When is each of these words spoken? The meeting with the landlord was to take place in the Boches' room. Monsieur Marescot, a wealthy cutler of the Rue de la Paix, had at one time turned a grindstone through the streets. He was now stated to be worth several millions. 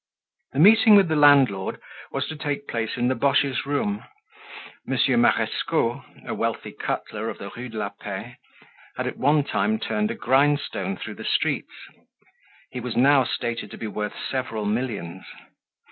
The 0.53 0.57
meeting 0.57 0.95
with 0.95 1.09
the 1.09 1.15
landlord 1.15 1.79
was 2.11 2.27
to 2.29 2.35
take 2.35 2.67
place 2.67 2.97
in 2.97 3.07
the 3.07 3.13
Boches' 3.13 3.67
room. 3.67 4.03
Monsieur 4.83 5.15
Marescot, 5.15 6.03
a 6.25 6.33
wealthy 6.33 6.71
cutler 6.71 7.29
of 7.29 7.37
the 7.37 7.51
Rue 7.55 7.69
de 7.69 7.77
la 7.77 7.89
Paix, 7.89 8.35
had 8.97 9.05
at 9.05 9.17
one 9.17 9.43
time 9.43 9.77
turned 9.77 10.09
a 10.09 10.15
grindstone 10.15 10.97
through 10.97 11.13
the 11.13 11.23
streets. 11.23 11.85
He 12.71 12.79
was 12.79 12.95
now 12.97 13.23
stated 13.25 13.69
to 13.69 13.77
be 13.77 13.85
worth 13.85 14.15
several 14.27 14.65
millions. 14.65 15.23